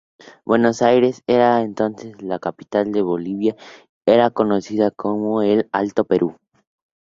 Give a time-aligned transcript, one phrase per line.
[0.45, 3.55] Buenos Aires era entonces la Capital y Bolivia
[4.03, 6.37] era conocida como el Alto Perú.